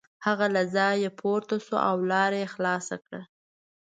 [0.25, 3.21] هغه له ځایه پورته شو او لار یې خلاصه کړه.